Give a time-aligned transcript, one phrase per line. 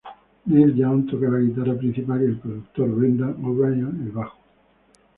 [0.47, 4.39] Neil Young toca la guitarra principal y el productor Brendan O'Brien el bajo.